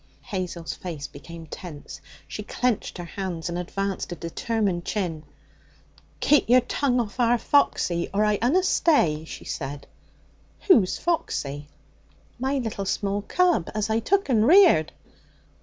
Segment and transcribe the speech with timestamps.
[0.23, 2.01] Hazel's face became tense.
[2.27, 5.21] She clenched her hands and advanced a determined chin.
[6.21, 9.85] 'Keep yer tongue off our Foxy, or I unna stay!' she said.
[10.67, 11.67] 'Who's Foxy?'
[12.39, 14.91] 'My little small cub as I took and reared.'